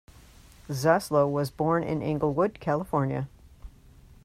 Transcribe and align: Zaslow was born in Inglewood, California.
Zaslow 0.69 1.29
was 1.29 1.51
born 1.51 1.83
in 1.83 2.01
Inglewood, 2.01 2.59
California. 2.59 3.27